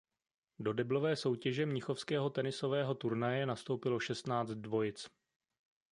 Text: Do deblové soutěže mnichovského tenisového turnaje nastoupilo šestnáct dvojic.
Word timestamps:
Do 0.59 0.73
deblové 0.73 1.15
soutěže 1.15 1.65
mnichovského 1.65 2.29
tenisového 2.29 2.95
turnaje 2.95 3.45
nastoupilo 3.45 3.99
šestnáct 3.99 4.49
dvojic. 4.51 5.09